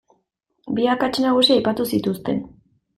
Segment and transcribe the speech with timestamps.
[0.79, 2.45] Bi akats nagusi aipatu zituzten.